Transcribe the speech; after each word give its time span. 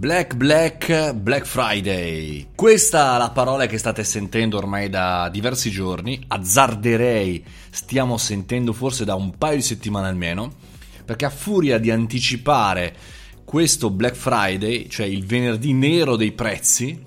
Black 0.00 0.34
Black 0.34 1.12
Black 1.12 1.44
Friday. 1.44 2.46
Questa 2.54 3.16
è 3.16 3.18
la 3.18 3.28
parola 3.32 3.66
che 3.66 3.76
state 3.76 4.02
sentendo 4.02 4.56
ormai 4.56 4.88
da 4.88 5.28
diversi 5.28 5.70
giorni. 5.70 6.24
Azzarderei, 6.26 7.44
stiamo 7.68 8.16
sentendo 8.16 8.72
forse 8.72 9.04
da 9.04 9.14
un 9.14 9.36
paio 9.36 9.56
di 9.56 9.62
settimane 9.62 10.08
almeno, 10.08 10.54
perché 11.04 11.26
a 11.26 11.30
furia 11.30 11.76
di 11.76 11.90
anticipare 11.90 12.96
questo 13.44 13.90
Black 13.90 14.14
Friday, 14.16 14.88
cioè 14.88 15.04
il 15.04 15.26
venerdì 15.26 15.74
nero 15.74 16.16
dei 16.16 16.32
prezzi, 16.32 16.98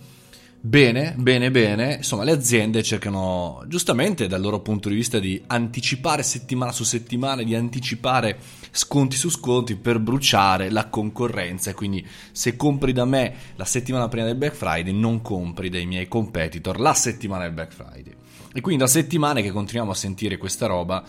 Bene, 0.66 1.14
bene, 1.18 1.52
bene. 1.52 1.96
Insomma, 1.96 2.24
le 2.24 2.32
aziende 2.32 2.84
cercano 2.84 3.66
giustamente 3.68 4.28
dal 4.28 4.40
loro 4.40 4.62
punto 4.62 4.88
di 4.88 4.96
vista 4.96 5.20
di 5.20 5.44
anticipare 5.48 6.24
settimana 6.24 6.72
su 6.72 6.86
settimana, 6.86 7.44
di 7.44 7.54
anticipare 7.54 8.38
sconti 8.72 9.18
su 9.18 9.30
sconti 9.30 9.76
per 9.76 10.00
bruciare 10.00 10.70
la 10.70 10.88
concorrenza. 10.88 11.72
E 11.72 11.74
quindi 11.74 12.08
se 12.32 12.56
compri 12.56 12.94
da 12.94 13.04
me 13.04 13.36
la 13.58 13.66
settimana 13.66 14.08
prima 14.08 14.26
del 14.26 14.38
Black 14.38 14.56
Friday, 14.56 14.94
non 14.94 15.22
compri 15.22 15.68
dai 15.68 15.86
miei 15.86 16.08
competitor 16.08 16.80
la 16.80 16.94
settimana 16.94 17.44
del 17.44 17.52
Black 17.52 17.74
Friday. 17.74 18.16
E 18.54 18.62
quindi 18.62 18.82
da 18.82 18.88
settimane 18.88 19.42
che 19.42 19.52
continuiamo 19.52 19.92
a 19.92 19.96
sentire 19.96 20.38
questa 20.38 20.68
roba 20.68 21.04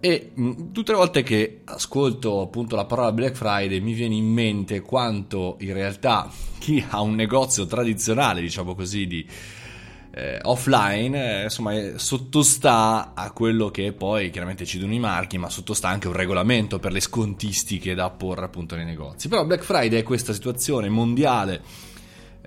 e 0.00 0.30
mh, 0.34 0.72
tutte 0.72 0.92
le 0.92 0.98
volte 0.98 1.22
che 1.22 1.62
ascolto 1.64 2.40
appunto 2.40 2.76
la 2.76 2.84
parola 2.84 3.12
Black 3.12 3.36
Friday 3.36 3.80
mi 3.80 3.92
viene 3.92 4.14
in 4.14 4.26
mente 4.26 4.80
quanto 4.80 5.56
in 5.60 5.72
realtà 5.72 6.30
chi 6.58 6.84
ha 6.88 7.00
un 7.00 7.14
negozio 7.14 7.66
tradizionale, 7.66 8.40
diciamo 8.40 8.74
così, 8.74 9.06
di 9.06 9.26
eh, 10.12 10.38
offline, 10.42 11.40
eh, 11.40 11.42
insomma, 11.44 11.74
sottostà 11.96 13.12
a 13.14 13.30
quello 13.32 13.70
che 13.70 13.92
poi 13.92 14.30
chiaramente 14.30 14.64
ci 14.64 14.78
danno 14.78 14.94
i 14.94 14.98
marchi, 14.98 15.36
ma 15.36 15.50
sottostà 15.50 15.88
anche 15.88 16.06
un 16.06 16.14
regolamento 16.14 16.78
per 16.78 16.92
le 16.92 17.00
scontistiche 17.00 17.94
da 17.94 18.04
apporre 18.04 18.46
appunto 18.46 18.76
nei 18.76 18.86
negozi. 18.86 19.28
Però 19.28 19.44
Black 19.44 19.62
Friday 19.62 20.00
è 20.00 20.02
questa 20.02 20.32
situazione 20.32 20.88
mondiale 20.88 21.62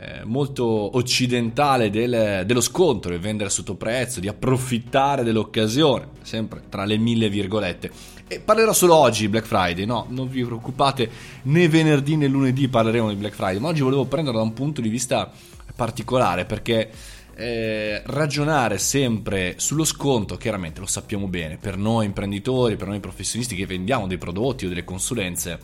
eh, 0.01 0.23
molto 0.23 0.63
occidentale 0.95 1.89
del, 1.89 2.43
dello 2.45 2.61
scontro, 2.61 3.11
di 3.11 3.17
vendere 3.17 3.49
sotto 3.49 3.75
prezzo, 3.75 4.21
di 4.21 4.29
approfittare 4.29 5.23
dell'occasione, 5.23 6.07
sempre 6.21 6.61
tra 6.69 6.85
le 6.85 6.97
mille 6.97 7.27
virgolette. 7.27 7.91
E 8.25 8.39
parlerò 8.39 8.71
solo 8.71 8.95
oggi 8.95 9.21
di 9.21 9.29
Black 9.29 9.45
Friday, 9.45 9.83
no, 9.83 10.05
non 10.09 10.29
vi 10.29 10.43
preoccupate, 10.43 11.09
né 11.43 11.67
venerdì 11.67 12.15
né 12.15 12.27
lunedì 12.27 12.69
parleremo 12.69 13.09
di 13.09 13.15
Black 13.15 13.35
Friday, 13.35 13.59
ma 13.59 13.67
oggi 13.67 13.81
volevo 13.81 14.05
prenderlo 14.05 14.39
da 14.39 14.45
un 14.45 14.53
punto 14.53 14.79
di 14.79 14.87
vista 14.87 15.29
particolare 15.75 16.45
perché 16.45 16.89
eh, 17.35 18.01
ragionare 18.05 18.77
sempre 18.77 19.55
sullo 19.57 19.83
sconto, 19.83 20.37
chiaramente 20.37 20.79
lo 20.79 20.85
sappiamo 20.85 21.27
bene, 21.27 21.57
per 21.57 21.77
noi 21.77 22.05
imprenditori, 22.05 22.77
per 22.77 22.87
noi 22.87 23.01
professionisti 23.01 23.55
che 23.55 23.65
vendiamo 23.65 24.07
dei 24.07 24.17
prodotti 24.17 24.65
o 24.65 24.69
delle 24.69 24.83
consulenze, 24.85 25.59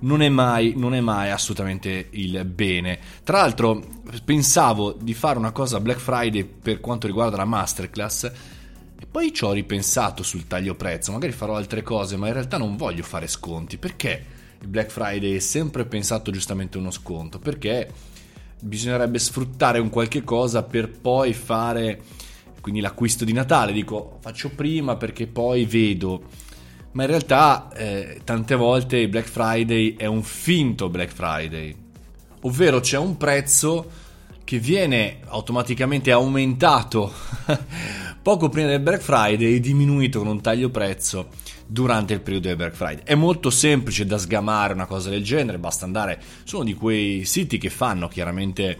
non 0.00 0.22
è 0.22 0.28
mai, 0.28 0.74
non 0.76 0.94
è 0.94 1.00
mai 1.00 1.30
assolutamente 1.30 2.08
il 2.10 2.44
bene. 2.44 2.98
Tra 3.24 3.38
l'altro, 3.38 3.82
pensavo 4.24 4.92
di 4.92 5.14
fare 5.14 5.38
una 5.38 5.52
cosa 5.52 5.80
Black 5.80 6.00
Friday 6.00 6.44
per 6.44 6.80
quanto 6.80 7.06
riguarda 7.06 7.36
la 7.36 7.44
masterclass. 7.44 8.24
E 8.98 9.06
poi 9.10 9.32
ci 9.32 9.44
ho 9.44 9.52
ripensato 9.52 10.22
sul 10.22 10.46
taglio 10.46 10.74
prezzo, 10.74 11.12
magari 11.12 11.32
farò 11.32 11.56
altre 11.56 11.82
cose, 11.82 12.16
ma 12.16 12.26
in 12.28 12.32
realtà 12.32 12.58
non 12.58 12.76
voglio 12.76 13.02
fare 13.02 13.26
sconti. 13.26 13.78
Perché 13.78 14.24
il 14.60 14.68
Black 14.68 14.90
Friday 14.90 15.36
è 15.36 15.40
sempre 15.40 15.84
pensato 15.84 16.30
giustamente 16.30 16.78
uno 16.78 16.90
sconto? 16.90 17.38
Perché 17.38 17.90
bisognerebbe 18.60 19.18
sfruttare 19.18 19.78
un 19.78 19.90
qualche 19.90 20.24
cosa 20.24 20.62
per 20.62 20.90
poi 20.90 21.34
fare 21.34 22.00
quindi 22.66 22.82
l'acquisto 22.82 23.24
di 23.24 23.32
Natale. 23.32 23.72
Dico, 23.72 24.18
faccio 24.20 24.50
prima 24.50 24.96
perché 24.96 25.28
poi 25.28 25.64
vedo 25.66 26.24
ma 26.96 27.02
in 27.02 27.10
realtà 27.10 27.68
eh, 27.74 28.20
tante 28.24 28.54
volte 28.54 28.96
il 28.96 29.08
Black 29.08 29.28
Friday 29.28 29.96
è 29.96 30.06
un 30.06 30.22
finto 30.22 30.88
Black 30.88 31.12
Friday, 31.12 31.74
ovvero 32.40 32.80
c'è 32.80 32.96
un 32.96 33.18
prezzo 33.18 33.90
che 34.44 34.58
viene 34.58 35.18
automaticamente 35.26 36.10
aumentato 36.10 37.12
poco 38.22 38.48
prima 38.48 38.68
del 38.68 38.80
Black 38.80 39.02
Friday 39.02 39.56
e 39.56 39.60
diminuito 39.60 40.20
con 40.20 40.28
un 40.28 40.40
taglio 40.40 40.70
prezzo 40.70 41.28
durante 41.66 42.14
il 42.14 42.20
periodo 42.22 42.48
del 42.48 42.56
Black 42.56 42.74
Friday. 42.74 43.02
È 43.04 43.14
molto 43.14 43.50
semplice 43.50 44.06
da 44.06 44.16
sgamare 44.16 44.72
una 44.72 44.86
cosa 44.86 45.10
del 45.10 45.22
genere, 45.22 45.58
basta 45.58 45.84
andare 45.84 46.18
su 46.44 46.56
uno 46.56 46.64
di 46.64 46.72
quei 46.72 47.26
siti 47.26 47.58
che 47.58 47.68
fanno 47.68 48.08
chiaramente 48.08 48.78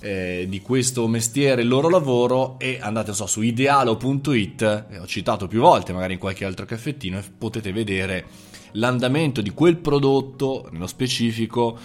eh, 0.00 0.46
di 0.48 0.60
questo 0.60 1.06
mestiere, 1.08 1.62
il 1.62 1.68
loro 1.68 1.88
lavoro 1.88 2.58
e 2.58 2.78
andate 2.80 3.12
so, 3.12 3.26
su 3.26 3.42
idealo.it, 3.42 4.86
eh, 4.90 4.98
ho 4.98 5.06
citato 5.06 5.46
più 5.48 5.60
volte 5.60 5.92
magari 5.92 6.14
in 6.14 6.18
qualche 6.18 6.44
altro 6.44 6.64
caffettino 6.64 7.18
e 7.18 7.22
potete 7.36 7.72
vedere 7.72 8.26
l'andamento 8.72 9.40
di 9.40 9.50
quel 9.50 9.76
prodotto 9.76 10.68
nello 10.70 10.86
specifico 10.86 11.78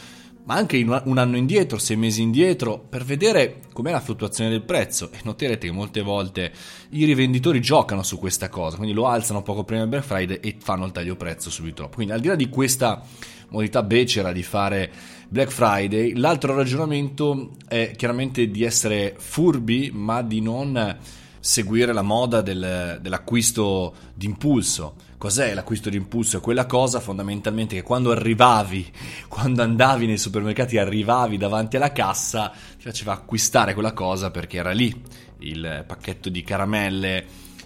ma 0.46 0.56
anche 0.56 0.78
un 0.78 1.18
anno 1.18 1.38
indietro, 1.38 1.78
sei 1.78 1.96
mesi 1.96 2.22
indietro, 2.22 2.78
per 2.78 3.06
vedere 3.06 3.62
com'è 3.72 3.92
la 3.92 4.02
fluttuazione 4.02 4.50
del 4.50 4.62
prezzo. 4.62 5.10
E 5.12 5.20
noterete 5.24 5.68
che 5.68 5.74
molte 5.74 6.02
volte 6.02 6.52
i 6.90 7.06
rivenditori 7.06 7.62
giocano 7.62 8.04
su 8.04 8.20
questa 8.20 8.50
cosa, 8.50 8.76
quindi 8.76 8.94
lo 8.94 9.08
alzano 9.08 9.42
poco 9.42 9.64
prima 9.64 9.82
del 9.82 9.90
Black 9.90 10.06
Friday 10.06 10.40
e 10.42 10.58
fanno 10.60 10.86
il 10.86 10.92
taglio 10.92 11.16
prezzo 11.16 11.50
subito 11.50 11.84
dopo. 11.84 11.96
Quindi 11.96 12.12
al 12.14 12.20
di 12.20 12.28
là 12.28 12.36
di 12.36 12.50
questa 12.50 13.02
modalità 13.50 13.84
becera 13.84 14.34
di 14.34 14.44
fare 14.44 14.92
Black 15.34 15.50
Friday. 15.50 16.14
L'altro 16.14 16.54
ragionamento 16.54 17.54
è 17.68 17.94
chiaramente 17.96 18.52
di 18.52 18.64
essere 18.64 19.16
furbi, 19.18 19.90
ma 19.92 20.22
di 20.22 20.42
non 20.42 20.96
seguire 21.40 21.92
la 21.92 22.04
moda 22.04 22.42
del, 22.42 23.00
dell'acquisto 23.02 23.96
d'impulso. 24.14 24.94
Cos'è 25.18 25.56
l'acquisto 25.56 25.90
d'impulso? 25.90 26.38
È 26.38 26.40
quella 26.40 26.68
cosa 26.68 27.00
fondamentalmente 27.00 27.74
che 27.74 27.82
quando 27.82 28.12
arrivavi, 28.12 28.92
quando 29.28 29.64
andavi 29.64 30.06
nei 30.06 30.20
supermercati, 30.20 30.78
arrivavi 30.78 31.38
davanti 31.38 31.78
alla 31.78 31.92
cassa, 31.92 32.54
ti 32.78 32.84
faceva 32.84 33.14
acquistare 33.14 33.74
quella 33.74 33.94
cosa 33.94 34.30
perché 34.30 34.58
era 34.58 34.72
lì 34.72 34.96
il 35.40 35.84
pacchetto 35.88 36.30
di 36.30 36.44
caramelle 36.44 37.26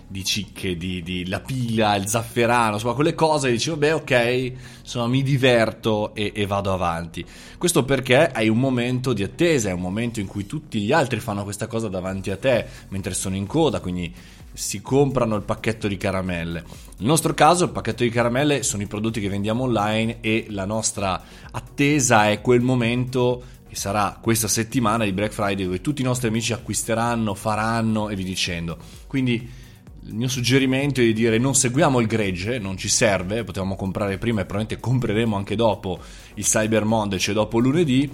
di 0.09 0.23
cicche, 0.23 0.77
di, 0.77 1.03
di, 1.03 1.27
la 1.27 1.41
pila, 1.41 1.95
il 1.95 2.07
zafferano, 2.07 2.75
insomma 2.75 2.93
quelle 2.93 3.13
cose, 3.13 3.51
dici 3.51 3.69
vabbè 3.69 3.95
ok, 3.95 4.53
insomma 4.81 5.07
mi 5.07 5.21
diverto 5.21 6.15
e, 6.15 6.31
e, 6.33 6.45
vado 6.45 6.71
avanti. 6.71 7.25
Questo 7.57 7.83
perché 7.83 8.31
hai 8.31 8.47
un 8.47 8.57
momento 8.57 9.11
di 9.11 9.23
attesa, 9.23 9.69
è 9.69 9.73
un 9.73 9.81
momento 9.81 10.21
in 10.21 10.27
cui 10.27 10.45
tutti 10.45 10.79
gli 10.79 10.93
altri 10.93 11.19
fanno 11.19 11.43
questa 11.43 11.67
cosa 11.67 11.89
davanti 11.89 12.31
a 12.31 12.37
te 12.37 12.65
mentre 12.89 13.13
sono 13.13 13.35
in 13.35 13.47
coda, 13.47 13.81
quindi 13.81 14.13
si 14.53 14.81
comprano 14.81 15.35
il 15.35 15.43
pacchetto 15.43 15.87
di 15.87 15.97
caramelle. 15.97 16.63
Nel 16.97 17.07
nostro 17.07 17.33
caso 17.33 17.65
il 17.65 17.71
pacchetto 17.71 18.03
di 18.03 18.09
caramelle 18.09 18.63
sono 18.63 18.83
i 18.83 18.87
prodotti 18.87 19.19
che 19.19 19.29
vendiamo 19.29 19.63
online 19.63 20.19
e 20.21 20.47
la 20.49 20.65
nostra 20.65 21.21
attesa 21.51 22.29
è 22.29 22.39
quel 22.41 22.61
momento 22.61 23.43
che 23.67 23.75
sarà 23.75 24.17
questa 24.19 24.47
settimana 24.47 25.03
di 25.03 25.11
Black 25.11 25.33
Friday 25.33 25.65
dove 25.65 25.81
tutti 25.81 26.01
i 26.01 26.05
nostri 26.05 26.29
amici 26.29 26.53
acquisteranno, 26.53 27.35
faranno 27.35 28.09
e 28.09 28.15
vi 28.15 28.23
dicendo. 28.23 28.77
Quindi 29.05 29.65
il 30.03 30.13
mio 30.13 30.27
suggerimento 30.27 31.01
è 31.01 31.03
di 31.03 31.13
dire 31.13 31.37
non 31.37 31.55
seguiamo 31.55 31.99
il 31.99 32.07
gregge, 32.07 32.59
non 32.59 32.77
ci 32.77 32.87
serve, 32.87 33.43
potevamo 33.43 33.75
comprare 33.75 34.17
prima 34.17 34.41
e 34.41 34.45
probabilmente 34.45 34.79
compreremo 34.79 35.35
anche 35.35 35.55
dopo 35.55 35.99
il 36.35 36.43
Cyber 36.43 36.85
Monday, 36.85 37.19
cioè 37.19 37.33
dopo 37.33 37.59
lunedì, 37.59 38.09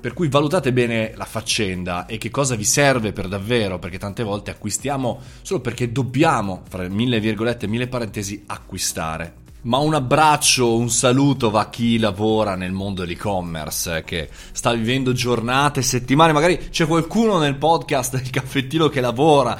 per 0.00 0.14
cui 0.14 0.28
valutate 0.28 0.72
bene 0.72 1.12
la 1.14 1.24
faccenda 1.24 2.06
e 2.06 2.18
che 2.18 2.30
cosa 2.30 2.56
vi 2.56 2.64
serve 2.64 3.12
per 3.12 3.28
davvero, 3.28 3.78
perché 3.78 3.98
tante 3.98 4.22
volte 4.22 4.50
acquistiamo 4.50 5.20
solo 5.42 5.60
perché 5.60 5.92
dobbiamo, 5.92 6.62
fra 6.68 6.88
mille 6.88 7.20
virgolette 7.20 7.66
e 7.66 7.68
mille 7.68 7.86
parentesi, 7.86 8.42
acquistare. 8.46 9.34
Ma 9.62 9.76
un 9.76 9.92
abbraccio, 9.92 10.74
un 10.74 10.88
saluto 10.88 11.50
va 11.50 11.60
a 11.60 11.68
chi 11.68 11.98
lavora 11.98 12.54
nel 12.54 12.72
mondo 12.72 13.02
dell'e-commerce, 13.02 13.98
eh, 13.98 14.04
che 14.04 14.30
sta 14.52 14.72
vivendo 14.72 15.12
giornate, 15.12 15.82
settimane, 15.82 16.32
magari 16.32 16.70
c'è 16.70 16.86
qualcuno 16.86 17.36
nel 17.36 17.56
podcast 17.56 18.16
del 18.16 18.30
caffettino 18.30 18.88
che 18.88 19.02
lavora 19.02 19.58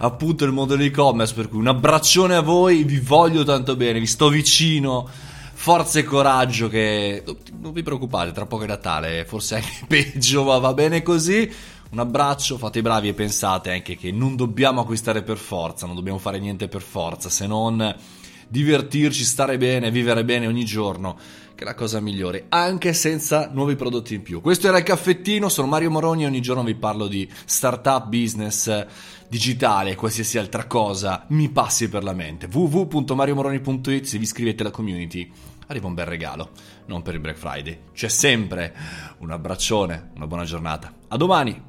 appunto 0.00 0.44
nel 0.44 0.52
mondo 0.52 0.76
dell'e-commerce, 0.76 1.32
per 1.32 1.48
cui 1.48 1.60
un 1.60 1.68
abbraccione 1.68 2.34
a 2.34 2.42
voi, 2.42 2.84
vi 2.84 2.98
voglio 2.98 3.42
tanto 3.42 3.74
bene, 3.74 3.98
vi 3.98 4.06
sto 4.06 4.28
vicino, 4.28 5.08
forza 5.54 5.98
e 5.98 6.04
coraggio 6.04 6.68
che 6.68 7.24
non 7.58 7.72
vi 7.72 7.82
preoccupate, 7.82 8.32
tra 8.32 8.44
poco 8.44 8.64
è 8.64 8.66
Natale, 8.66 9.24
forse 9.24 9.54
anche 9.54 9.84
peggio, 9.88 10.44
ma 10.44 10.58
va 10.58 10.74
bene 10.74 11.02
così. 11.02 11.50
Un 11.90 12.00
abbraccio, 12.00 12.58
fate 12.58 12.80
i 12.80 12.82
bravi 12.82 13.08
e 13.08 13.14
pensate 13.14 13.72
anche 13.72 13.96
che 13.96 14.12
non 14.12 14.36
dobbiamo 14.36 14.82
acquistare 14.82 15.22
per 15.22 15.38
forza, 15.38 15.86
non 15.86 15.94
dobbiamo 15.94 16.18
fare 16.18 16.38
niente 16.38 16.68
per 16.68 16.82
forza, 16.82 17.30
se 17.30 17.46
non 17.46 17.96
divertirci, 18.48 19.24
stare 19.24 19.58
bene, 19.58 19.90
vivere 19.90 20.24
bene 20.24 20.46
ogni 20.46 20.64
giorno, 20.64 21.16
che 21.54 21.64
è 21.64 21.66
la 21.66 21.74
cosa 21.74 22.00
migliore, 22.00 22.46
anche 22.48 22.92
senza 22.92 23.50
nuovi 23.52 23.76
prodotti 23.76 24.14
in 24.14 24.22
più. 24.22 24.40
Questo 24.40 24.68
era 24.68 24.78
il 24.78 24.84
caffettino, 24.84 25.48
sono 25.48 25.68
Mario 25.68 25.90
Moroni 25.90 26.24
e 26.24 26.26
ogni 26.26 26.40
giorno 26.40 26.64
vi 26.64 26.74
parlo 26.74 27.06
di 27.06 27.28
startup, 27.44 28.08
business, 28.08 28.86
digitale 29.28 29.94
qualsiasi 29.94 30.38
altra 30.38 30.66
cosa 30.66 31.26
mi 31.28 31.50
passi 31.50 31.88
per 31.88 32.02
la 32.02 32.14
mente. 32.14 32.48
www.mariomoroni.it 32.50 34.04
se 34.04 34.16
vi 34.16 34.24
iscrivete 34.24 34.62
alla 34.62 34.70
community 34.70 35.30
arriva 35.68 35.86
un 35.86 35.94
bel 35.94 36.06
regalo, 36.06 36.50
non 36.86 37.02
per 37.02 37.14
il 37.14 37.20
Black 37.20 37.38
Friday. 37.38 37.78
C'è 37.92 38.08
sempre 38.08 38.74
un 39.18 39.30
abbraccione, 39.30 40.10
una 40.14 40.26
buona 40.26 40.44
giornata. 40.44 40.92
A 41.08 41.16
domani! 41.16 41.67